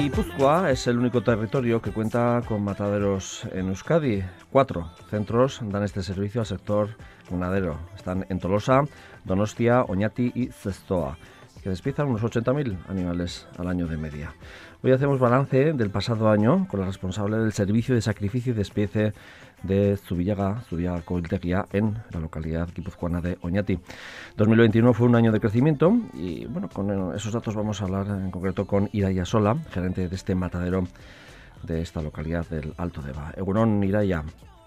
Guipúzcoa 0.00 0.70
es 0.70 0.86
el 0.86 0.98
único 0.98 1.22
territorio 1.22 1.82
que 1.82 1.92
cuenta 1.92 2.40
con 2.48 2.64
mataderos 2.64 3.44
en 3.52 3.68
Euskadi. 3.68 4.24
Cuatro 4.50 4.90
centros 5.10 5.60
dan 5.62 5.82
este 5.82 6.02
servicio 6.02 6.40
al 6.40 6.46
sector 6.46 6.96
ganadero. 7.30 7.78
Están 7.94 8.24
en 8.30 8.38
Tolosa, 8.38 8.84
Donostia, 9.24 9.82
Oñati 9.82 10.32
y 10.34 10.46
Cestoa, 10.46 11.18
que 11.62 11.68
despiezan 11.68 12.08
unos 12.08 12.22
80.000 12.22 12.78
animales 12.88 13.46
al 13.58 13.68
año 13.68 13.86
de 13.88 13.98
media. 13.98 14.32
Hoy 14.82 14.92
hacemos 14.92 15.20
balance 15.20 15.74
del 15.74 15.90
pasado 15.90 16.30
año 16.30 16.66
con 16.70 16.80
la 16.80 16.86
responsable 16.86 17.36
del 17.36 17.52
servicio 17.52 17.94
de 17.94 18.00
sacrificio 18.00 18.54
y 18.54 18.56
despiece 18.56 19.12
de 19.62 19.96
Zubillaga, 19.96 20.60
Zubillaga 20.62 21.02
Coiltegia, 21.02 21.66
en 21.72 21.94
la 22.12 22.20
localidad 22.20 22.68
guipuzcoana 22.74 23.20
de 23.20 23.38
Oñati. 23.42 23.78
2021 24.36 24.94
fue 24.94 25.06
un 25.06 25.16
año 25.16 25.32
de 25.32 25.40
crecimiento 25.40 25.92
y 26.14 26.46
bueno, 26.46 26.68
con 26.68 27.14
esos 27.14 27.32
datos 27.32 27.54
vamos 27.54 27.80
a 27.80 27.84
hablar 27.84 28.06
en 28.06 28.30
concreto 28.30 28.66
con 28.66 28.88
Iraya 28.92 29.24
Sola, 29.24 29.56
gerente 29.70 30.08
de 30.08 30.14
este 30.14 30.34
matadero 30.34 30.84
de 31.62 31.80
esta 31.80 32.02
localidad 32.02 32.46
del 32.46 32.72
Alto 32.78 33.02
Deva. 33.02 33.32
Egunon, 33.36 33.82
Iraya. 33.84 34.22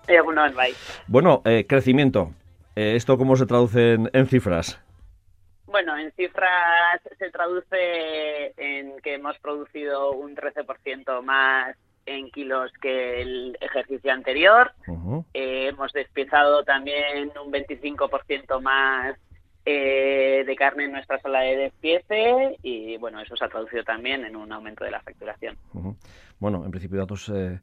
Egunon, 0.08 0.56
bye. 0.56 0.74
Bueno, 1.08 1.42
eh, 1.46 1.66
crecimiento. 1.68 2.32
Eh, 2.76 2.96
¿Esto 2.96 3.18
cómo 3.18 3.36
se 3.36 3.46
traduce 3.46 3.94
en 4.12 4.28
cifras? 4.28 4.80
Bueno, 5.66 5.98
en 5.98 6.12
cifras 6.12 7.02
se 7.18 7.32
traduce 7.32 8.54
en 8.58 9.00
que 9.02 9.16
hemos 9.16 9.38
producido 9.40 10.12
un 10.12 10.36
13% 10.36 11.24
más 11.24 11.76
en 12.06 12.30
kilos 12.32 12.72
que 12.82 13.22
el 13.22 13.58
ejercicio 13.62 14.12
anterior. 14.12 14.72
Eh, 15.34 15.68
hemos 15.68 15.94
despiezado 15.94 16.64
también 16.64 17.32
un 17.44 17.52
25% 17.52 18.62
más 18.62 19.18
eh, 19.66 20.44
de 20.46 20.56
carne 20.56 20.86
en 20.86 20.92
nuestra 20.92 21.20
sala 21.20 21.42
de 21.42 21.56
despiece 21.56 22.58
y 22.62 22.98
bueno, 22.98 23.22
eso 23.22 23.36
se 23.36 23.46
ha 23.46 23.50
traducido 23.50 23.84
también 23.84 24.26
en 24.26 24.36
un 24.36 24.52
aumento 24.52 24.84
de 24.84 24.92
la 24.92 25.02
facturación. 25.02 25.58
Bueno, 26.40 26.66
en 26.66 26.72
principio 26.72 27.00
datos 27.00 27.30
eh, 27.30 27.60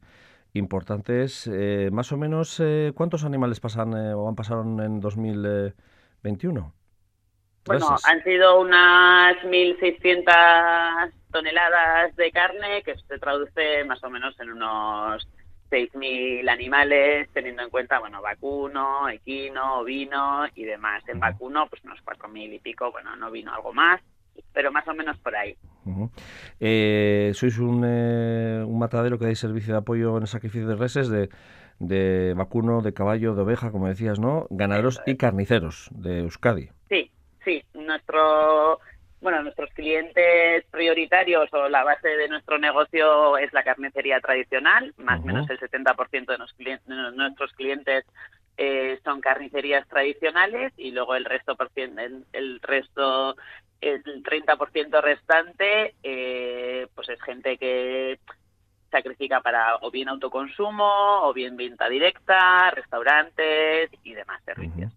importantes. 0.55 1.49
más 1.93 2.13
o 2.13 2.17
menos, 2.17 2.63
¿cuántos 2.95 3.25
animales 3.25 3.61
pasan 3.61 3.95
o 3.95 4.29
han 4.29 4.35
pasado 4.35 4.63
en 4.63 5.01
2021? 5.01 6.80
Bueno, 7.79 7.97
han 8.05 8.23
sido 8.25 8.61
unas 8.61 9.37
1.600 9.45 11.13
toneladas 11.31 12.17
de 12.17 12.33
carne, 12.33 12.83
que 12.83 12.97
se 12.97 13.19
traduce 13.19 13.85
más 13.85 14.03
o 14.03 14.11
menos 14.11 14.39
en 14.41 14.51
unos 14.51 15.29
6.000 15.71 16.49
animales, 16.51 17.29
teniendo 17.33 17.63
en 17.63 17.71
cuenta, 17.71 18.01
bueno, 18.01 18.21
vacuno, 18.21 19.09
equino, 19.09 19.81
ovino 19.81 20.47
y 20.55 20.65
demás. 20.65 21.03
En 21.09 21.21
vacuno, 21.21 21.69
pues 21.69 21.83
unos 21.85 22.01
4.000 22.05 22.55
y 22.55 22.59
pico, 22.59 22.91
bueno, 22.91 23.15
no 23.17 23.31
vino 23.31 23.55
algo 23.55 23.73
más, 23.73 24.01
pero 24.53 24.73
más 24.73 24.87
o 24.89 24.95
menos 24.95 25.17
por 25.19 25.37
ahí. 25.37 25.57
Eh, 26.59 27.31
sois 27.35 27.59
un, 27.59 27.85
eh, 27.87 28.65
un 28.67 28.79
matadero 28.79 29.19
que 29.19 29.27
dais 29.27 29.39
servicio 29.39 29.75
de 29.75 29.79
apoyo 29.79 30.17
en 30.17 30.23
el 30.23 30.29
sacrificio 30.29 30.69
de 30.69 30.77
reses, 30.77 31.09
de, 31.09 31.31
de 31.79 32.35
vacuno, 32.37 32.83
de 32.83 32.93
caballo, 32.93 33.35
de 33.35 33.43
oveja, 33.43 33.71
como 33.71 33.89
decías, 33.89 34.19
¿no? 34.19 34.47
Ganaderos 34.51 35.01
y 35.07 35.17
carniceros 35.17 35.89
de 35.93 36.21
Euskadi. 36.21 36.71
Nuestro 38.21 38.81
bueno, 39.21 39.43
nuestros 39.43 39.71
clientes 39.75 40.65
prioritarios 40.71 41.53
o 41.53 41.69
la 41.69 41.85
base 41.85 42.09
de 42.09 42.29
nuestro 42.29 42.59
negocio 42.59 43.37
es 43.37 43.53
la 43.53 43.63
carnicería 43.63 44.19
tradicional, 44.21 44.95
más 44.97 45.21
o 45.21 45.25
menos 45.25 45.49
el 45.51 45.61
70% 45.61 46.27
de, 46.27 46.81
de 46.87 47.13
nuestros 47.13 47.53
clientes 47.53 48.07
eh, 48.57 48.99
son 49.05 49.21
carnicerías 49.21 49.87
tradicionales 49.89 50.73
y 50.77 50.91
luego 50.93 51.15
el 51.15 51.27
resto 51.27 51.57
el, 51.77 52.25
el 52.33 52.61
resto 52.63 53.37
el 53.81 54.03
30% 54.03 55.03
restante 55.03 55.95
eh, 56.03 56.87
pues 56.95 57.09
es 57.11 57.21
gente 57.23 57.59
que 57.59 58.19
sacrifica 58.91 59.41
para 59.41 59.77
o 59.83 59.91
bien 59.91 60.09
autoconsumo 60.09 61.23
o 61.23 61.33
bien 61.33 61.57
venta 61.57 61.89
directa, 61.89 62.71
restaurantes 62.71 63.91
y 64.03 64.15
demás 64.15 64.43
servicios. 64.45 64.93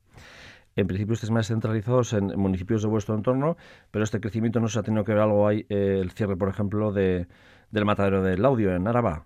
En 0.75 0.87
principio 0.87 1.13
estés 1.13 1.29
más 1.29 1.47
centralizados 1.47 2.13
en 2.13 2.27
municipios 2.35 2.81
de 2.81 2.89
vuestro 2.89 3.13
entorno, 3.13 3.57
pero 3.91 4.03
este 4.03 4.19
crecimiento 4.19 4.59
no 4.59 4.67
se 4.67 4.79
ha 4.79 4.83
tenido 4.83 5.03
que 5.03 5.13
ver 5.13 5.21
algo 5.21 5.47
ahí, 5.47 5.65
eh, 5.69 5.99
el 6.01 6.11
cierre, 6.11 6.35
por 6.35 6.49
ejemplo, 6.49 6.91
de, 6.91 7.27
del 7.69 7.85
matadero 7.85 8.23
del 8.23 8.43
audio 8.43 8.75
en 8.75 8.87
Araba. 8.87 9.25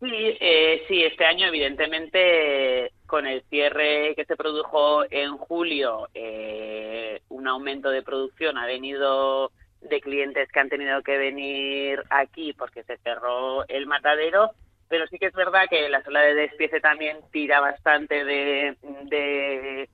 Sí, 0.00 0.36
eh, 0.40 0.82
sí, 0.88 1.02
este 1.04 1.24
año 1.24 1.46
evidentemente 1.46 2.92
con 3.06 3.26
el 3.26 3.42
cierre 3.50 4.14
que 4.14 4.24
se 4.24 4.36
produjo 4.36 5.04
en 5.10 5.36
julio, 5.38 6.08
eh, 6.14 7.20
un 7.28 7.48
aumento 7.48 7.90
de 7.90 8.02
producción 8.02 8.58
ha 8.58 8.66
venido 8.66 9.50
de 9.80 10.00
clientes 10.00 10.50
que 10.50 10.60
han 10.60 10.68
tenido 10.68 11.02
que 11.02 11.18
venir 11.18 12.02
aquí 12.10 12.52
porque 12.52 12.82
se 12.82 12.96
cerró 12.98 13.66
el 13.68 13.86
matadero, 13.86 14.50
pero 14.88 15.06
sí 15.06 15.18
que 15.18 15.26
es 15.26 15.34
verdad 15.34 15.68
que 15.70 15.88
la 15.88 16.02
sala 16.02 16.20
de 16.20 16.34
despiece 16.34 16.80
también 16.80 17.18
tira 17.32 17.60
bastante 17.60 18.24
de 18.24 19.88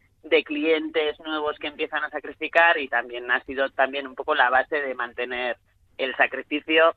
clientes 0.44 1.18
nuevos 1.20 1.58
que 1.58 1.68
empiezan 1.68 2.04
a 2.04 2.10
sacrificar 2.10 2.78
y 2.78 2.88
también 2.88 3.30
ha 3.30 3.42
sido 3.44 3.68
también 3.70 4.06
un 4.06 4.14
poco 4.14 4.34
la 4.34 4.50
base 4.50 4.80
de 4.80 4.94
mantener 4.94 5.56
el 5.98 6.14
sacrificio, 6.16 6.94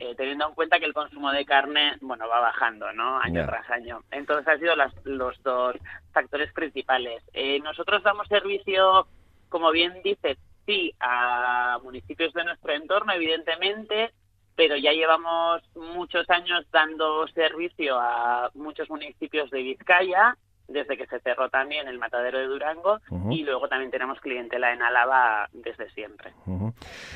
eh, 0.00 0.14
teniendo 0.16 0.48
en 0.48 0.54
cuenta 0.54 0.80
que 0.80 0.86
el 0.86 0.94
consumo 0.94 1.30
de 1.30 1.44
carne, 1.44 1.96
bueno, 2.00 2.28
va 2.28 2.40
bajando, 2.40 2.92
¿no? 2.92 3.18
Año 3.18 3.46
tras 3.46 3.68
año. 3.70 4.00
Entonces, 4.10 4.48
han 4.48 4.58
sido 4.58 4.74
los 5.04 5.42
dos 5.42 5.76
factores 6.12 6.52
principales. 6.52 7.22
Eh, 7.32 7.60
nosotros 7.60 8.02
damos 8.02 8.26
servicio, 8.28 9.06
como 9.48 9.70
bien 9.70 10.00
dices, 10.02 10.38
sí, 10.66 10.92
a 11.00 11.78
municipios 11.82 12.32
de 12.32 12.44
nuestro 12.44 12.72
entorno, 12.72 13.12
evidentemente, 13.12 14.10
pero 14.56 14.76
ya 14.76 14.92
llevamos 14.92 15.62
muchos 15.74 16.28
años 16.30 16.66
dando 16.72 17.26
servicio 17.28 17.98
a 17.98 18.50
muchos 18.54 18.90
municipios 18.90 19.50
de 19.50 19.62
Vizcaya, 19.62 20.36
desde 20.68 20.96
que 20.96 21.06
se 21.06 21.20
cerró 21.20 21.48
también 21.48 21.88
el 21.88 21.98
matadero 21.98 22.38
de 22.38 22.46
Durango 22.46 23.00
y 23.30 23.42
luego 23.42 23.68
también 23.68 23.90
tenemos 23.90 24.20
clientela 24.20 24.72
en 24.72 24.82
Álava 24.82 25.48
desde 25.52 25.90
siempre. 25.90 26.32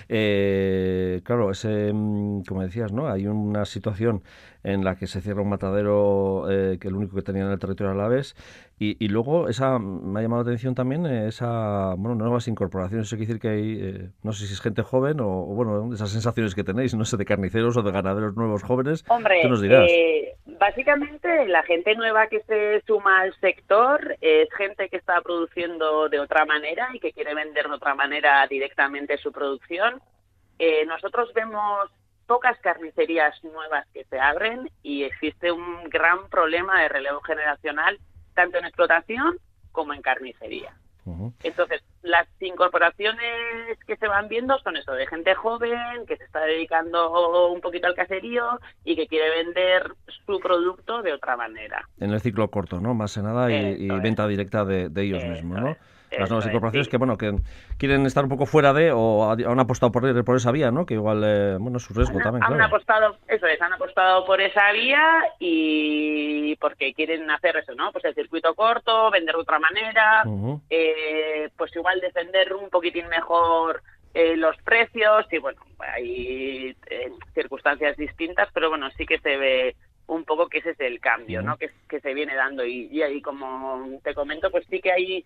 Eh, 0.08 1.20
claro, 1.24 1.50
ese, 1.50 1.92
mm, 1.92 2.42
como 2.44 2.62
decías, 2.62 2.92
¿no? 2.92 3.08
Hay 3.08 3.26
una 3.26 3.64
situación 3.64 4.22
en 4.62 4.84
la 4.84 4.96
que 4.96 5.06
se 5.06 5.20
cierra 5.20 5.42
un 5.42 5.48
matadero 5.48 6.50
eh, 6.50 6.78
que 6.80 6.88
el 6.88 6.94
único 6.94 7.14
que 7.14 7.22
tenía 7.22 7.44
en 7.44 7.52
el 7.52 7.58
territorio 7.58 7.92
alaves 7.92 8.34
y, 8.78 9.02
y 9.02 9.08
luego 9.08 9.48
esa 9.48 9.78
me 9.78 10.18
ha 10.18 10.22
llamado 10.22 10.42
la 10.42 10.48
atención 10.48 10.74
también 10.74 11.06
eh, 11.06 11.28
esa 11.28 11.94
bueno 11.96 12.16
nuevas 12.16 12.48
incorporaciones 12.48 13.06
eso 13.06 13.16
quiere 13.16 13.34
decir 13.34 13.40
que 13.40 13.48
hay 13.48 14.10
no 14.24 14.32
sé 14.32 14.46
si 14.46 14.54
es 14.54 14.60
gente 14.60 14.82
joven 14.82 15.20
o, 15.20 15.28
bueno 15.28 15.94
esas 15.94 16.10
sensaciones 16.10 16.56
que 16.56 16.64
tenéis 16.64 16.96
no 16.96 17.04
sé 17.04 17.16
de 17.16 17.24
carniceros 17.24 17.76
o 17.76 17.82
de 17.82 17.92
ganaderos 17.92 18.34
nuevos 18.34 18.64
jóvenes 18.64 19.04
hombre 19.08 19.38
¿qué 19.40 19.48
nos 19.48 19.62
dirás? 19.62 19.88
Básicamente 20.58 21.46
la 21.46 21.62
gente 21.62 21.94
nueva 21.94 22.28
que 22.28 22.40
se 22.42 22.82
suma 22.86 23.20
al 23.20 23.34
sector 23.40 24.16
es 24.20 24.48
gente 24.54 24.88
que 24.88 24.96
está 24.96 25.20
produciendo 25.20 26.08
de 26.08 26.20
otra 26.20 26.44
manera 26.44 26.88
y 26.92 27.00
que 27.00 27.12
quiere 27.12 27.34
vender 27.34 27.68
de 27.68 27.74
otra 27.74 27.94
manera 27.94 28.46
directamente 28.46 29.18
su 29.18 29.32
producción 29.32 30.00
nosotros 30.86 31.32
vemos 31.34 31.90
pocas 32.26 32.58
carnicerías 32.60 33.42
nuevas 33.44 33.86
que 33.92 34.04
se 34.04 34.18
abren 34.18 34.70
y 34.82 35.04
existe 35.04 35.52
un 35.52 35.84
gran 35.84 36.28
problema 36.28 36.82
de 36.82 36.88
relevo 36.88 37.20
generacional 37.20 37.98
tanto 38.34 38.58
en 38.58 38.64
explotación 38.64 39.38
como 39.72 39.92
en 39.92 40.02
carnicería. 40.02 40.74
Entonces, 41.42 41.82
las 42.02 42.26
incorporaciones 42.40 43.78
que 43.86 43.96
se 43.96 44.08
van 44.08 44.28
viendo 44.28 44.58
son 44.58 44.76
eso, 44.76 44.92
de 44.92 45.06
gente 45.06 45.34
joven 45.34 46.06
que 46.06 46.16
se 46.16 46.24
está 46.24 46.40
dedicando 46.40 47.52
un 47.52 47.60
poquito 47.60 47.86
al 47.86 47.94
caserío 47.94 48.58
y 48.84 48.96
que 48.96 49.06
quiere 49.06 49.44
vender 49.44 49.92
su 50.26 50.40
producto 50.40 51.02
de 51.02 51.12
otra 51.12 51.36
manera. 51.36 51.88
En 52.00 52.12
el 52.12 52.20
ciclo 52.20 52.48
corto, 52.48 52.80
¿no? 52.80 52.94
Más 52.94 53.14
que 53.14 53.22
nada 53.22 53.50
y, 53.50 53.88
venta 54.00 54.26
directa 54.26 54.64
de, 54.64 54.90
ellos 54.96 55.24
mismos, 55.24 55.60
¿no? 55.60 55.76
Las 56.18 56.30
nuevas 56.30 56.46
incorporaciones 56.46 56.88
que 56.88 56.96
bueno 56.96 57.16
que 57.16 57.32
quieren 57.78 58.06
estar 58.06 58.24
un 58.24 58.30
poco 58.30 58.46
fuera 58.46 58.72
de 58.72 58.92
o 58.92 59.30
han 59.30 59.60
apostado 59.60 59.92
por, 59.92 60.24
por 60.24 60.36
esa 60.36 60.52
vía 60.52 60.70
no 60.70 60.86
que 60.86 60.94
igual 60.94 61.22
eh, 61.24 61.56
bueno 61.58 61.78
es 61.78 61.84
su 61.84 61.94
riesgo 61.94 62.18
también 62.18 62.44
han 62.44 62.60
apostado 62.60 63.16
eso 63.28 63.46
es 63.46 63.60
han 63.60 63.72
apostado 63.72 64.24
por 64.24 64.40
esa 64.40 64.72
vía 64.72 65.22
y 65.38 66.56
porque 66.56 66.94
quieren 66.94 67.30
hacer 67.30 67.56
eso 67.56 67.74
no 67.74 67.92
pues 67.92 68.04
el 68.04 68.14
circuito 68.14 68.54
corto 68.54 69.10
vender 69.10 69.34
de 69.34 69.40
otra 69.40 69.58
manera 69.58 70.24
eh, 70.70 71.48
pues 71.56 71.74
igual 71.76 72.00
defender 72.00 72.54
un 72.54 72.70
poquitín 72.70 73.08
mejor 73.08 73.82
eh, 74.14 74.36
los 74.36 74.56
precios 74.62 75.26
y 75.30 75.38
bueno 75.38 75.60
hay 75.78 76.76
circunstancias 77.34 77.96
distintas 77.96 78.48
pero 78.52 78.70
bueno 78.70 78.88
sí 78.96 79.04
que 79.04 79.18
se 79.18 79.36
ve 79.36 79.76
un 80.08 80.24
poco 80.24 80.48
que 80.48 80.58
ese 80.58 80.70
es 80.70 80.80
el 80.80 81.00
cambio, 81.00 81.42
¿no? 81.42 81.56
Que, 81.56 81.70
que 81.88 82.00
se 82.00 82.14
viene 82.14 82.34
dando 82.34 82.64
y, 82.64 82.88
y 82.92 83.02
ahí 83.02 83.20
como 83.20 83.98
te 84.02 84.14
comento, 84.14 84.50
pues 84.50 84.64
sí 84.70 84.80
que 84.80 84.92
hay 84.92 85.24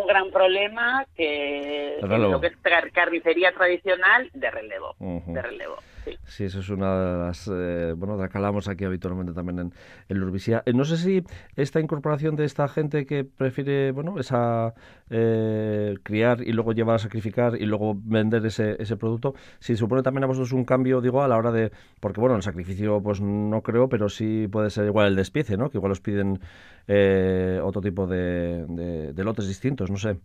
un 0.00 0.06
gran 0.06 0.30
problema 0.30 1.06
que 1.14 1.98
es 1.98 2.02
lo 2.02 2.40
que 2.40 2.48
es 2.48 2.56
carnicería 2.92 3.52
tradicional 3.52 4.30
de 4.32 4.50
relevo, 4.50 4.94
de 4.98 5.42
relevo. 5.42 5.76
Sí, 6.24 6.44
eso 6.44 6.60
es 6.60 6.68
una 6.68 6.98
de 6.98 7.18
las, 7.26 7.48
eh, 7.52 7.94
bueno, 7.96 8.16
de 8.16 8.28
hablamos 8.32 8.66
aquí 8.66 8.84
habitualmente 8.84 9.32
también 9.32 9.58
en, 9.58 9.72
en 10.08 10.22
Urbisía. 10.22 10.62
Eh, 10.66 10.72
no 10.72 10.84
sé 10.84 10.96
si 10.96 11.22
esta 11.54 11.78
incorporación 11.78 12.34
de 12.34 12.44
esta 12.44 12.66
gente 12.68 13.06
que 13.06 13.24
prefiere, 13.24 13.92
bueno, 13.92 14.18
esa 14.18 14.74
eh, 15.10 15.94
criar 16.02 16.40
y 16.42 16.52
luego 16.52 16.72
llevar 16.72 16.96
a 16.96 16.98
sacrificar 16.98 17.54
y 17.54 17.66
luego 17.66 17.94
vender 17.96 18.44
ese, 18.46 18.76
ese 18.80 18.96
producto, 18.96 19.34
si 19.60 19.76
supone 19.76 20.02
también 20.02 20.24
a 20.24 20.26
vosotros 20.26 20.52
un 20.52 20.64
cambio, 20.64 21.00
digo, 21.00 21.22
a 21.22 21.28
la 21.28 21.36
hora 21.36 21.52
de, 21.52 21.70
porque 22.00 22.20
bueno, 22.20 22.34
el 22.34 22.42
sacrificio 22.42 23.00
pues 23.00 23.20
no 23.20 23.62
creo, 23.62 23.88
pero 23.88 24.08
sí 24.08 24.48
puede 24.50 24.70
ser 24.70 24.86
igual 24.86 25.08
el 25.08 25.16
despiece, 25.16 25.56
¿no? 25.56 25.70
Que 25.70 25.78
igual 25.78 25.92
os 25.92 26.00
piden 26.00 26.40
otro 26.86 27.80
tipo 27.80 28.06
de, 28.06 28.64
de 29.12 29.24
lotes 29.24 29.48
distintos, 29.48 29.90
no 29.90 29.96
sé. 29.96 30.16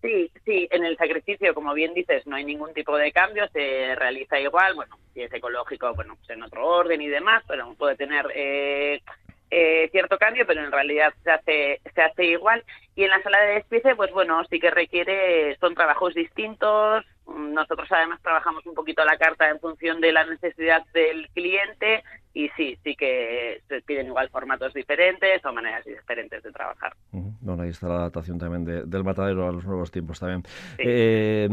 Sí, 0.00 0.30
sí, 0.44 0.68
en 0.70 0.84
el 0.84 0.96
sacrificio, 0.96 1.52
como 1.54 1.74
bien 1.74 1.92
dices, 1.92 2.24
no 2.26 2.36
hay 2.36 2.44
ningún 2.44 2.72
tipo 2.72 2.96
de 2.96 3.10
cambio, 3.10 3.48
se 3.48 3.96
realiza 3.96 4.38
igual, 4.38 4.74
bueno, 4.74 4.96
si 5.12 5.22
es 5.22 5.32
ecológico, 5.32 5.92
bueno, 5.94 6.14
pues 6.16 6.30
en 6.30 6.42
otro 6.42 6.64
orden 6.64 7.02
y 7.02 7.08
demás, 7.08 7.42
pero 7.48 7.74
puede 7.74 7.96
tener 7.96 8.26
eh, 8.32 9.02
eh, 9.50 9.88
cierto 9.90 10.16
cambio, 10.16 10.46
pero 10.46 10.64
en 10.64 10.70
realidad 10.70 11.12
se 11.24 11.30
hace, 11.32 11.80
se 11.92 12.00
hace 12.00 12.26
igual. 12.26 12.62
Y 12.94 13.02
en 13.04 13.10
la 13.10 13.22
sala 13.22 13.40
de 13.40 13.54
despiece, 13.54 13.96
pues 13.96 14.12
bueno, 14.12 14.44
sí 14.48 14.60
que 14.60 14.70
requiere, 14.70 15.56
son 15.56 15.74
trabajos 15.74 16.14
distintos, 16.14 17.04
nosotros 17.26 17.88
además 17.90 18.22
trabajamos 18.22 18.64
un 18.66 18.74
poquito 18.74 19.04
la 19.04 19.18
carta 19.18 19.48
en 19.50 19.58
función 19.58 20.00
de 20.00 20.12
la 20.12 20.24
necesidad 20.24 20.84
del 20.94 21.28
cliente 21.34 22.04
y 22.38 22.48
sí, 22.50 22.78
sí 22.84 22.94
que 22.94 23.60
se 23.66 23.82
piden 23.82 24.06
igual 24.06 24.28
formatos 24.28 24.72
diferentes 24.72 25.44
o 25.44 25.52
maneras 25.52 25.84
diferentes 25.84 26.40
de 26.40 26.52
trabajar. 26.52 26.92
Bueno, 27.10 27.64
ahí 27.64 27.70
está 27.70 27.88
la 27.88 27.96
adaptación 27.96 28.38
también 28.38 28.88
del 28.88 29.02
matadero 29.02 29.48
a 29.48 29.50
los 29.50 29.64
nuevos 29.64 29.90
tiempos 29.90 30.20
también. 30.20 30.44
Eh, 30.78 31.48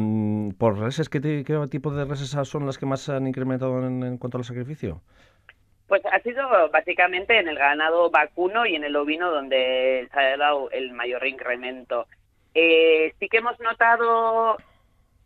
¿Por 0.59 0.77
reses 0.77 1.09
qué, 1.09 1.19
tipo 1.71 1.91
de 1.91 2.05
reses 2.05 2.29
son 2.47 2.67
las 2.67 2.77
que 2.77 2.85
más 2.85 3.01
se 3.01 3.13
han 3.13 3.25
incrementado 3.25 3.83
en, 3.83 4.19
cuanto 4.19 4.37
al 4.37 4.43
sacrificio? 4.43 5.01
Pues 5.87 6.03
ha 6.05 6.19
sido 6.19 6.47
básicamente 6.69 7.39
en 7.39 7.47
el 7.47 7.57
ganado 7.57 8.11
vacuno 8.11 8.67
y 8.67 8.75
en 8.75 8.83
el 8.83 8.95
ovino 8.95 9.31
donde 9.31 10.07
se 10.13 10.19
ha 10.19 10.37
dado 10.37 10.69
el 10.69 10.91
mayor 10.91 11.25
incremento. 11.25 12.05
Eh, 12.53 13.11
sí 13.19 13.27
que 13.27 13.37
hemos 13.37 13.59
notado 13.59 14.57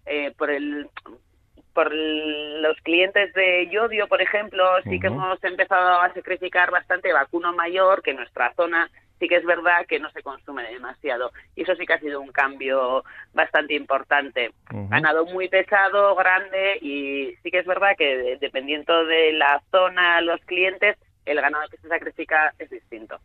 eh, 0.05 0.33
por 0.37 0.51
el 0.51 0.87
por 1.79 1.95
los 1.95 2.77
clientes 2.81 3.33
de 3.33 3.69
Yodio, 3.71 4.09
por 4.09 4.21
ejemplo, 4.21 4.65
sí 4.83 4.99
que 4.99 5.07
hemos 5.07 5.41
empezado 5.45 6.01
a 6.01 6.13
sacrificar 6.13 6.71
bastante 6.71 7.13
vacuno 7.13 7.53
mayor, 7.53 8.01
que 8.01 8.11
en 8.11 8.17
nuestra 8.17 8.53
zona 8.55 8.89
sí 9.17 9.29
que 9.29 9.37
es 9.37 9.45
verdad 9.45 9.85
que 9.87 9.97
no 9.97 10.11
se 10.11 10.21
consume 10.21 10.63
demasiado. 10.63 11.31
Y 11.55 11.61
eso 11.61 11.75
sí 11.75 11.85
que 11.85 11.93
ha 11.93 11.99
sido 12.01 12.19
un 12.19 12.33
cambio 12.33 13.05
bastante 13.33 13.75
importante. 13.75 14.51
Ganado 14.69 15.25
muy 15.27 15.47
pesado, 15.47 16.15
grande, 16.15 16.79
y 16.81 17.33
sí 17.43 17.49
que 17.49 17.59
es 17.59 17.65
verdad 17.65 17.95
que 17.97 18.37
dependiendo 18.41 19.05
de 19.05 19.31
la 19.31 19.63
zona, 19.71 20.19
los 20.19 20.41
clientes, 20.41 20.97
el 21.23 21.39
ganado 21.39 21.69
que 21.69 21.77
se 21.77 21.87
sacrifica 21.87 22.53
es 22.59 22.69
distinto. 22.69 23.21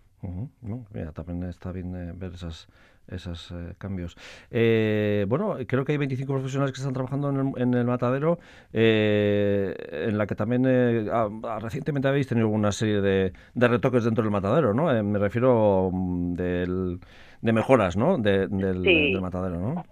también 1.12 1.42
está 1.50 1.72
bien 1.72 1.92
eh, 1.96 2.12
ver 2.14 2.34
esas 2.34 2.68
esos 3.08 3.50
eh, 3.52 3.74
cambios. 3.78 4.16
Eh, 4.50 5.24
bueno, 5.28 5.56
creo 5.66 5.84
que 5.84 5.92
hay 5.92 5.98
25 5.98 6.32
profesionales 6.32 6.72
que 6.72 6.78
están 6.78 6.94
trabajando 6.94 7.30
en 7.56 7.74
el, 7.74 7.84
matadero, 7.84 8.38
eh, 8.72 9.74
en 10.08 10.18
la 10.18 10.26
que 10.26 10.34
también 10.34 10.64
recientemente 11.60 12.08
habéis 12.08 12.28
tenido 12.28 12.48
una 12.48 12.72
serie 12.72 13.00
de, 13.00 13.32
retoques 13.54 14.04
dentro 14.04 14.22
del 14.22 14.30
matadero, 14.32 14.74
¿no? 14.74 14.84
me 15.02 15.18
refiero 15.18 15.90
mm, 15.92 16.34
de 16.34 17.52
mejoras, 17.52 17.96
¿no? 17.96 18.18
del, 18.18 18.48
matadero, 19.20 19.58
¿no? 19.58 19.84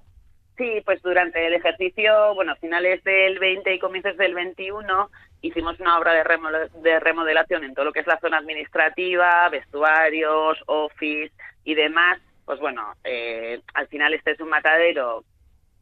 Sí, 0.56 0.82
pues 0.85 1.03
durante 1.03 1.44
el 1.47 1.55
ejercicio, 1.55 2.35
bueno, 2.35 2.55
finales 2.56 3.03
del 3.05 3.38
20 3.38 3.75
y 3.75 3.79
comienzos 3.79 4.17
del 4.19 4.35
21, 4.35 5.11
hicimos 5.41 5.81
una 5.81 5.99
obra 5.99 6.12
de 6.12 7.00
remodelación 7.00 7.64
en 7.64 7.75
todo 7.75 7.87
lo 7.87 7.93
que 7.93 8.00
es 8.00 8.06
la 8.06 8.20
zona 8.20 8.38
administrativa, 8.38 9.49
vestuarios, 9.49 10.62
office 10.67 11.32
y 11.64 11.75
demás, 11.75 12.20
pues 12.52 12.60
bueno, 12.60 12.93
eh, 13.02 13.62
al 13.72 13.88
final 13.88 14.12
este 14.12 14.32
es 14.32 14.40
un 14.40 14.50
matadero 14.50 15.25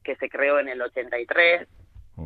que 0.05 0.15
se 0.15 0.29
creó 0.29 0.61
en 0.61 0.69
el 0.69 0.81
83, 0.81 1.67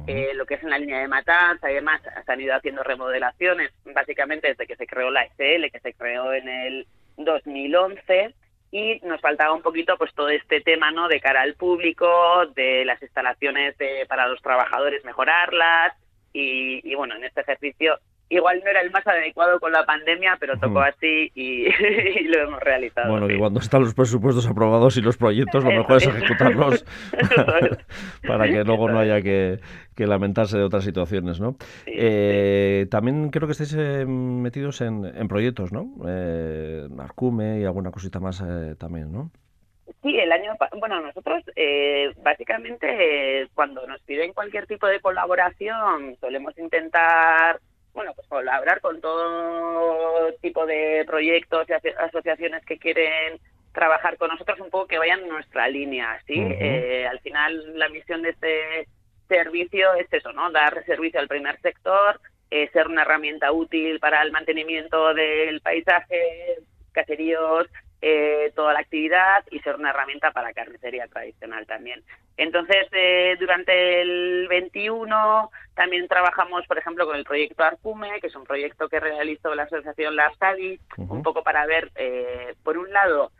eh, 0.07 0.33
lo 0.35 0.45
que 0.45 0.57
es 0.57 0.63
en 0.63 0.69
la 0.69 0.77
línea 0.77 1.01
de 1.01 1.09
matanza 1.09 1.71
y 1.71 1.77
demás, 1.77 2.03
se 2.03 2.31
han 2.31 2.43
ido 2.43 2.55
haciendo 2.55 2.83
remodelaciones, 2.83 3.73
básicamente 3.87 4.49
desde 4.49 4.67
que 4.67 4.77
se 4.77 4.87
creó 4.87 5.11
la 5.11 5.25
SL, 5.29 5.71
que 5.73 5.81
se 5.83 5.95
creó 5.95 6.35
en 6.35 6.47
el 6.47 6.87
2011, 7.17 8.35
y 8.71 9.01
nos 9.03 9.19
faltaba 9.23 9.55
un 9.55 9.63
poquito 9.63 9.97
pues 9.97 10.13
todo 10.13 10.29
este 10.29 10.61
tema 10.61 10.91
no 10.91 11.09
de 11.09 11.23
cara 11.23 11.41
al 11.41 11.55
público 11.55 12.45
de 12.55 12.85
las 12.85 13.01
instalaciones 13.01 13.79
de, 13.79 14.05
para 14.07 14.29
los 14.29 14.43
trabajadores 14.43 15.07
mejorarlas 15.07 15.95
y, 16.35 16.87
y, 16.87 16.95
bueno 16.95 17.17
en 17.17 17.25
este 17.25 17.41
ejercicio 17.41 17.99
igual 18.29 18.61
no 18.65 18.71
era 18.71 18.81
el 18.81 18.91
más 18.91 19.07
adecuado 19.07 19.61
con 19.61 19.73
la 19.73 19.85
pandemia, 19.85 20.37
pero 20.41 20.59
tocó 20.59 20.81
así 20.81 21.31
y, 21.35 21.69
lo 22.29 22.43
hemos 22.43 22.61
realizado. 22.61 23.11
Bueno, 23.11 23.29
que 23.29 23.39
cuando 23.39 23.61
están 23.61 23.83
los 23.83 23.95
presupuestos 23.95 24.47
aprobados 24.47 24.97
y 24.97 25.03
los 25.03 25.17
proyectos, 25.17 25.65
lo 25.65 25.71
mejor 25.71 25.97
es 25.97 26.07
ejecutarlos 26.07 26.85
para 28.27 28.47
que 28.47 28.65
luego 28.65 28.89
no 28.89 28.99
haya 28.99 29.21
que, 29.21 29.61
lamentarse 29.97 30.59
de 30.59 30.65
otras 30.65 30.85
situaciones, 30.85 31.41
¿no? 31.41 31.57
Eh, 31.87 32.87
también 32.91 33.31
creo 33.31 33.47
que 33.47 33.53
estáis 33.53 33.75
eh, 33.79 34.05
metidos 34.07 34.81
en, 34.81 35.29
proyectos, 35.29 35.73
¿no? 35.73 35.87
Eh, 36.07 36.87
Arcume 36.99 37.61
y 37.61 37.65
alguna 37.65 37.91
cosita 37.91 38.21
más 38.21 38.43
eh, 38.47 38.75
también, 38.79 39.13
¿no? 39.13 39.31
Sí, 40.03 40.19
el 40.19 40.33
año, 40.33 40.53
bueno, 40.79 41.01
nosotros 41.01 41.43
básicamente 42.23 43.49
cuando 43.55 43.87
nos 43.87 44.01
piden 44.03 44.33
cualquier 44.33 44.67
tipo 44.67 44.87
de 44.87 45.01
colaboración 45.01 46.17
solemos 46.21 46.57
intentar 46.59 47.61
bueno, 47.95 48.13
pues 48.15 48.27
colaborar 48.29 48.81
con 48.81 49.01
todo 49.01 50.33
tipo 50.43 50.67
de 50.67 51.05
proyectos 51.07 51.67
y 51.69 51.73
asociaciones 51.73 52.65
que 52.67 52.79
quieren 52.79 53.39
trabajar 53.73 54.17
con 54.17 54.29
nosotros 54.29 54.61
un 54.61 54.71
poco 54.71 54.87
que 54.87 54.99
vayan 54.99 55.21
en 55.21 55.29
nuestra 55.29 55.69
línea, 55.69 56.21
¿sí? 56.27 56.35
Eh, 56.37 57.07
al 57.09 57.21
final 57.21 57.79
la 57.79 57.89
misión 57.89 58.23
de 58.23 58.31
este 58.31 58.89
servicio 59.29 59.95
es 59.95 60.13
eso, 60.13 60.33
¿no? 60.33 60.51
Dar 60.51 60.85
servicio 60.85 61.21
al 61.21 61.29
primer 61.29 61.61
sector, 61.61 62.21
eh, 62.51 62.69
ser 62.73 62.87
una 62.87 63.03
herramienta 63.03 63.53
útil 63.53 63.99
para 64.01 64.23
el 64.23 64.33
mantenimiento 64.33 65.15
del 65.15 65.61
paisaje, 65.61 66.59
caseríos, 66.93 67.67
eh, 68.07 68.53
toda 68.55 68.75
la 68.75 68.81
actividad 68.81 69.47
y 69.51 69.61
ser 69.61 69.77
una 69.77 69.89
herramienta 69.89 70.31
para 70.31 70.53
carnicería 70.53 71.09
tradicional 71.09 71.67
también. 71.67 72.03
Entonces, 72.37 72.87
eh, 72.93 73.35
durante 73.41 74.03
el 74.03 74.47
21 74.47 75.51
también 75.75 76.07
trabajamos, 76.07 76.67
por 76.67 76.77
ejemplo, 76.77 77.07
con 77.07 77.17
el 77.17 77.25
proyecto 77.25 77.65
Arcume, 77.65 78.21
que 78.21 78.27
es 78.27 78.37
un 78.37 78.45
proyecto 78.45 78.91
que 78.91 79.01
realizó 79.01 79.55
la 79.55 79.63
asociación 79.63 80.17
Larsadi, 80.17 80.79
un 80.99 81.23
poco 81.23 81.43
para 81.43 81.65
ver, 81.65 81.93
eh, 81.95 82.55
por 82.63 82.77
un 82.77 82.93
lado, 82.93 83.33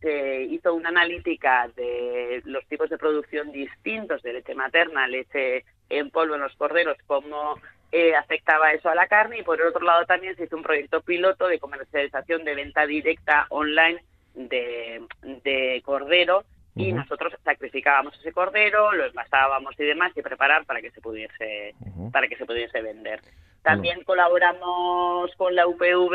se 0.00 0.44
hizo 0.44 0.72
una 0.72 0.88
analítica 0.88 1.68
de 1.76 2.40
los 2.46 2.66
tipos 2.68 2.88
de 2.88 2.96
producción 2.96 3.52
distintos 3.52 4.22
de 4.22 4.32
leche 4.32 4.54
materna, 4.54 5.06
leche 5.06 5.66
en 5.90 6.10
polvo 6.10 6.36
en 6.36 6.40
los 6.40 6.56
corderos, 6.56 6.96
cómo 7.06 7.60
eh, 7.92 8.16
afectaba 8.16 8.72
eso 8.72 8.88
a 8.88 8.94
la 8.94 9.06
carne. 9.06 9.38
Y 9.38 9.42
por 9.42 9.60
el 9.60 9.68
otro 9.68 9.84
lado 9.84 10.04
también 10.06 10.34
se 10.36 10.44
hizo 10.44 10.56
un 10.56 10.62
proyecto 10.62 11.02
piloto 11.02 11.46
de 11.46 11.58
comercialización 11.58 12.44
de 12.44 12.54
venta 12.54 12.86
directa 12.86 13.46
online 13.50 14.02
de, 14.34 15.82
cordero. 15.84 16.44
Y 16.74 16.90
nosotros 16.90 17.34
sacrificábamos 17.44 18.18
ese 18.18 18.32
cordero, 18.32 18.92
lo 18.92 19.04
envasábamos 19.04 19.78
y 19.78 19.84
demás 19.84 20.10
y 20.16 20.22
preparar 20.22 20.64
para 20.64 20.80
que 20.80 20.90
se 20.90 21.02
pudiese 21.02 21.74
para 22.10 22.28
que 22.28 22.36
se 22.36 22.46
pudiese 22.46 22.80
vender. 22.80 23.20
También 23.62 24.02
colaboramos 24.04 25.30
con 25.36 25.54
la 25.54 25.66
UPV 25.66 26.14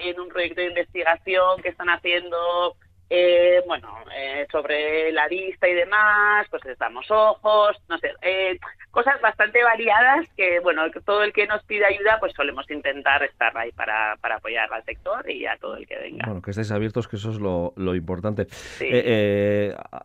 en 0.00 0.20
un 0.20 0.28
proyecto 0.28 0.60
de 0.60 0.68
investigación 0.68 1.62
que 1.62 1.70
están 1.70 1.88
haciendo 1.88 2.76
eh, 3.12 3.60
bueno, 3.66 3.88
eh, 4.14 4.46
sobre 4.52 5.10
la 5.10 5.26
vista 5.26 5.68
y 5.68 5.74
demás, 5.74 6.46
pues 6.48 6.64
les 6.64 6.78
damos 6.78 7.10
ojos, 7.10 7.76
no 7.88 7.98
sé, 7.98 8.12
eh, 8.22 8.56
cosas 8.92 9.20
bastante 9.20 9.62
variadas 9.64 10.28
que, 10.36 10.60
bueno, 10.60 10.82
todo 11.04 11.24
el 11.24 11.32
que 11.32 11.48
nos 11.48 11.64
pide 11.64 11.86
ayuda, 11.86 12.20
pues 12.20 12.32
solemos 12.34 12.70
intentar 12.70 13.24
estar 13.24 13.56
ahí 13.58 13.72
para, 13.72 14.16
para 14.20 14.36
apoyar 14.36 14.72
al 14.72 14.84
sector 14.84 15.28
y 15.28 15.44
a 15.44 15.56
todo 15.56 15.76
el 15.76 15.88
que 15.88 15.98
venga. 15.98 16.24
Bueno, 16.24 16.40
que 16.40 16.50
estéis 16.52 16.70
abiertos, 16.70 17.08
que 17.08 17.16
eso 17.16 17.30
es 17.30 17.40
lo, 17.40 17.72
lo 17.76 17.96
importante. 17.96 18.46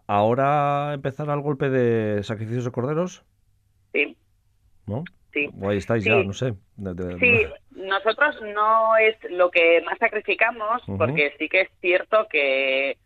¿Ahora 0.08 0.94
empezar 0.96 1.30
al 1.30 1.42
golpe 1.42 1.70
de 1.70 2.24
sacrificios 2.24 2.66
de 2.66 2.72
corderos? 2.72 3.24
Sí. 3.94 4.18
¿No? 4.88 5.04
Sí. 5.36 5.50
O 5.62 5.70
ahí 5.70 5.80
estáis 5.80 6.06
ya, 6.06 6.15
no 6.24 6.32
sé. 6.32 6.54
sí, 7.20 7.46
nosotros 7.72 8.42
no 8.42 8.96
es 8.96 9.18
lo 9.32 9.51
que 9.51 9.82
más 9.82 9.98
sacrificamos, 10.00 10.82
porque 10.98 11.34
sí 11.38 11.50
que 11.50 11.62
es 11.62 11.70
cierto 11.82 12.25
que 12.30 12.98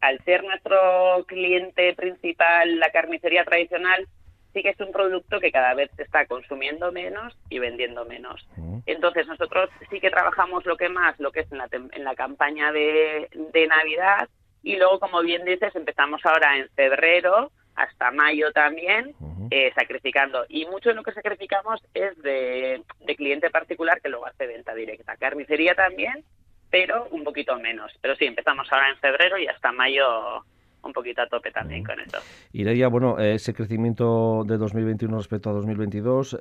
al 0.00 0.18
ser 0.24 0.42
nuestro 0.42 1.24
cliente 1.28 1.94
principal 1.94 2.80
la 2.80 2.90
carnicería 2.90 3.44
tradicional, 3.44 4.08
sí 4.52 4.62
que 4.62 4.70
es 4.70 4.80
un 4.80 4.90
producto 4.90 5.38
que 5.38 5.52
cada 5.52 5.74
vez 5.74 5.92
se 5.94 6.02
está 6.02 6.26
consumiendo 6.26 6.90
menos 6.90 7.38
y 7.50 7.60
vendiendo 7.60 8.04
menos. 8.04 8.44
Entonces 8.86 9.28
nosotros 9.28 9.70
sí 9.90 10.00
que 10.00 10.10
trabajamos 10.10 10.66
lo 10.66 10.76
que 10.76 10.88
más, 10.88 11.20
lo 11.20 11.30
que 11.30 11.40
es 11.40 11.52
en 11.52 11.58
la, 11.58 11.68
en 11.70 12.02
la 12.02 12.16
campaña 12.16 12.72
de, 12.72 13.28
de 13.52 13.66
Navidad 13.68 14.28
y 14.64 14.74
luego, 14.74 14.98
como 14.98 15.22
bien 15.22 15.44
dices, 15.44 15.72
empezamos 15.76 16.20
ahora 16.26 16.58
en 16.58 16.68
febrero 16.70 17.52
hasta 17.76 18.10
mayo 18.10 18.50
también 18.50 19.14
eh, 19.50 19.72
sacrificando. 19.74 20.44
Y 20.48 20.66
mucho 20.66 20.90
de 20.90 20.94
lo 20.94 21.02
que 21.02 21.12
sacrificamos 21.12 21.80
es 21.94 22.16
de, 22.22 22.82
de 23.00 23.16
cliente 23.16 23.50
particular 23.50 24.00
que 24.00 24.08
luego 24.08 24.26
hace 24.26 24.46
venta 24.46 24.74
directa. 24.74 25.16
Carnicería 25.16 25.74
también, 25.74 26.24
pero 26.70 27.08
un 27.10 27.24
poquito 27.24 27.56
menos. 27.58 27.92
Pero 28.00 28.16
sí, 28.16 28.26
empezamos 28.26 28.70
ahora 28.72 28.90
en 28.90 28.98
febrero 28.98 29.38
y 29.38 29.46
hasta 29.48 29.72
mayo 29.72 30.44
un 30.82 30.92
poquito 30.92 31.22
a 31.22 31.26
tope 31.26 31.50
también 31.50 31.84
con 31.84 32.00
esto. 32.00 32.18
Ireia, 32.52 32.88
bueno, 32.88 33.18
ese 33.18 33.54
crecimiento 33.54 34.44
de 34.46 34.56
2021 34.56 35.16
respecto 35.16 35.50
a 35.50 35.52
2022, 35.52 36.40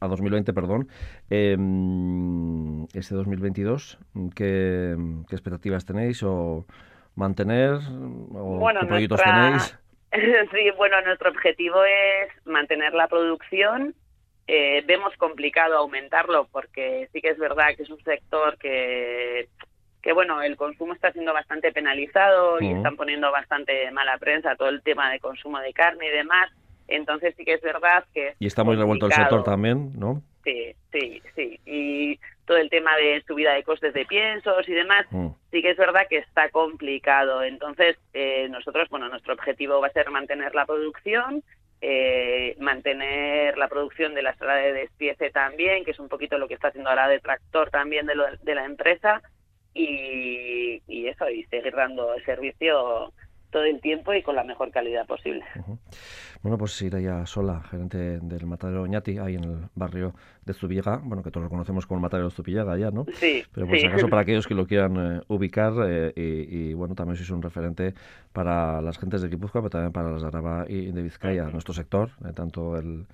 a 0.00 0.08
2020, 0.08 0.52
perdón, 0.52 0.88
eh, 1.30 1.56
este 2.94 3.14
2022, 3.14 3.98
¿qué, 4.34 4.96
¿qué, 5.28 5.34
expectativas 5.34 5.84
tenéis 5.84 6.22
o 6.22 6.64
mantener 7.14 7.74
o 8.32 8.58
bueno, 8.58 8.80
qué 8.80 8.86
proyectos 8.86 9.22
tenéis? 9.22 9.78
sí, 10.52 10.70
bueno, 10.76 11.00
nuestro 11.02 11.30
objetivo 11.30 11.84
es 11.84 12.46
mantener 12.46 12.94
la 12.94 13.08
producción. 13.08 13.94
Eh, 14.46 14.82
vemos 14.86 15.16
complicado 15.16 15.76
aumentarlo 15.76 16.48
porque 16.52 17.08
sí 17.12 17.20
que 17.20 17.30
es 17.30 17.38
verdad 17.38 17.74
que 17.76 17.82
es 17.84 17.90
un 17.90 18.02
sector 18.04 18.58
que 18.58 19.48
que 20.02 20.12
bueno, 20.12 20.42
el 20.42 20.56
consumo 20.56 20.92
está 20.92 21.10
siendo 21.12 21.32
bastante 21.32 21.72
penalizado 21.72 22.60
y 22.60 22.70
están 22.70 22.94
poniendo 22.94 23.32
bastante 23.32 23.90
mala 23.90 24.18
prensa 24.18 24.54
todo 24.54 24.68
el 24.68 24.82
tema 24.82 25.10
de 25.10 25.18
consumo 25.18 25.58
de 25.60 25.72
carne 25.72 26.08
y 26.08 26.10
demás. 26.10 26.50
Entonces 26.88 27.34
sí 27.38 27.44
que 27.46 27.54
es 27.54 27.62
verdad 27.62 28.04
que... 28.12 28.34
y 28.38 28.46
está 28.46 28.64
muy 28.64 28.76
revuelto 28.76 29.06
el 29.06 29.12
sector 29.12 29.42
también, 29.42 29.98
¿no? 29.98 30.22
Sí, 30.44 30.74
sí, 30.92 31.22
sí. 31.34 31.58
Y 31.64 32.20
todo 32.46 32.58
el 32.58 32.70
tema 32.70 32.96
de 32.96 33.22
subida 33.26 33.54
de 33.54 33.62
costes 33.62 33.94
de 33.94 34.04
piensos 34.06 34.68
y 34.68 34.72
demás, 34.72 35.06
mm. 35.10 35.28
sí 35.50 35.62
que 35.62 35.70
es 35.70 35.76
verdad 35.76 36.06
que 36.08 36.18
está 36.18 36.50
complicado. 36.50 37.42
Entonces, 37.42 37.96
eh, 38.12 38.48
nosotros, 38.48 38.88
bueno, 38.90 39.08
nuestro 39.08 39.34
objetivo 39.34 39.80
va 39.80 39.88
a 39.88 39.92
ser 39.92 40.10
mantener 40.10 40.54
la 40.54 40.66
producción, 40.66 41.42
eh, 41.80 42.56
mantener 42.58 43.58
la 43.58 43.68
producción 43.68 44.14
de 44.14 44.22
la 44.22 44.34
sala 44.36 44.56
de 44.56 44.72
despiece 44.72 45.30
también, 45.30 45.84
que 45.84 45.90
es 45.92 45.98
un 45.98 46.08
poquito 46.08 46.38
lo 46.38 46.48
que 46.48 46.54
está 46.54 46.68
haciendo 46.68 46.90
ahora 46.90 47.08
de 47.08 47.20
tractor 47.20 47.70
también 47.70 48.06
de, 48.06 48.14
de 48.42 48.54
la 48.54 48.64
empresa, 48.64 49.22
y, 49.74 50.82
y 50.86 51.08
eso, 51.08 51.28
y 51.28 51.44
seguir 51.44 51.74
dando 51.74 52.14
el 52.14 52.24
servicio 52.24 53.12
todo 53.54 53.62
el 53.62 53.80
tiempo 53.80 54.12
y 54.12 54.20
con 54.20 54.34
la 54.34 54.42
mejor 54.42 54.72
calidad 54.72 55.06
posible. 55.06 55.44
Bueno, 56.42 56.58
pues 56.58 56.76
ya 56.80 57.24
Sola, 57.24 57.62
gerente 57.70 58.18
del 58.18 58.46
Matadero 58.46 58.82
Oñati, 58.82 59.18
ahí 59.18 59.36
en 59.36 59.44
el 59.44 59.58
barrio 59.76 60.12
de 60.44 60.52
Zubillaga, 60.54 61.00
bueno, 61.04 61.22
que 61.22 61.30
todos 61.30 61.44
lo 61.44 61.50
conocemos 61.50 61.86
como 61.86 61.98
el 61.98 62.02
Matadero 62.02 62.30
de 62.30 62.34
Zubillaga 62.34 62.76
ya, 62.76 62.90
¿no? 62.90 63.06
Sí. 63.14 63.44
Pero 63.54 63.68
por 63.68 63.78
si 63.78 63.86
acaso, 63.86 64.08
para 64.08 64.22
aquellos 64.22 64.48
que 64.48 64.54
lo 64.54 64.66
quieran 64.66 64.96
eh, 64.96 65.20
ubicar, 65.28 65.72
eh, 65.86 66.12
y, 66.16 66.74
bueno, 66.74 66.96
también 66.96 67.16
sois 67.16 67.30
un 67.30 67.42
referente 67.42 67.94
para 68.32 68.82
las 68.82 68.98
gentes 68.98 69.22
de 69.22 69.28
Guipúzcoa, 69.28 69.62
pero 69.62 69.70
también 69.70 69.92
para 69.92 70.10
las 70.10 70.22
de 70.22 70.26
Araba 70.26 70.64
y 70.68 70.90
de 70.90 71.02
Vizcaya, 71.02 71.44
nuestro 71.44 71.74
sector, 71.74 72.10
eh, 72.28 72.32
tanto 72.34 72.76
el 72.76 73.06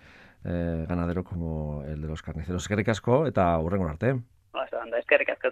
ganadero 0.43 1.23
como 1.23 1.85
el 1.87 2.01
de 2.01 2.09
los 2.09 2.23
carniceros. 2.23 2.63
Es 2.63 2.69
que 2.69 2.75
ricasco 2.75 3.27
eta 3.27 3.59
hurrengo 3.59 3.87
arte. 3.87 4.19
Oso, 4.53 4.97
es 4.99 5.05
que 5.05 5.19
ricasco 5.19 5.51